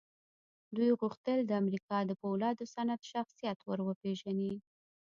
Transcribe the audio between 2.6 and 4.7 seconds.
صنعت شخصيت ور وپېژني.